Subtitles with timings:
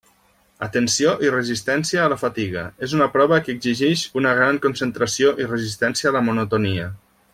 [0.67, 5.49] Atenció i resistència a la fatiga: és una prova que exigix una gran concentració i
[5.55, 6.89] resistència a la monotonia.